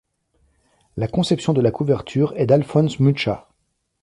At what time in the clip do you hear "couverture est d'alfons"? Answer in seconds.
1.69-2.87